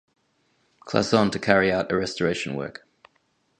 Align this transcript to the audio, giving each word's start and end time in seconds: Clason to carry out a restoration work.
Clason 0.81 1.29
to 1.31 1.37
carry 1.37 1.71
out 1.71 1.91
a 1.91 1.95
restoration 1.95 2.55
work. 2.55 2.87